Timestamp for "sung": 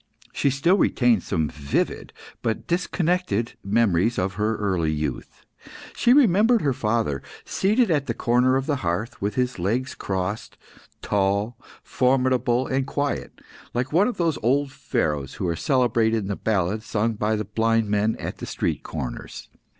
16.87-17.13